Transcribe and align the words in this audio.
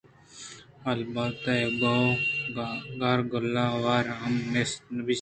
البت 0.91 1.45
اِے 1.55 1.57
گوں 1.79 2.05
کارگال 2.99 3.55
ءَ 3.63 3.73
ھوار 3.73 4.05
ھم 4.19 4.33
نبیسّگ 4.53 4.81
بیت 5.05 5.09